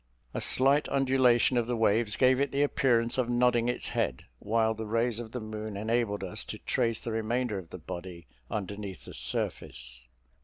[0.33, 4.73] A slight undulation of the waves gave it the appearance of nodding its head; while
[4.73, 9.05] the rays of the moon enabled us to trace the remainder of the body underneath
[9.05, 10.03] the surface.